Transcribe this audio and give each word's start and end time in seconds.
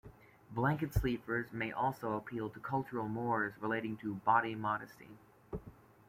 Blanket 0.49 0.95
sleepers 0.95 1.53
may 1.53 1.71
also 1.71 2.13
appeal 2.17 2.49
to 2.49 2.59
cultural 2.59 3.07
mores 3.07 3.53
relating 3.61 3.97
to 3.97 4.15
body 4.15 4.55
modesty. 4.55 5.09